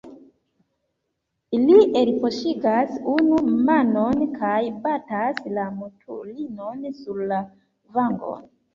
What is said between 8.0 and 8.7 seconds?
vangon.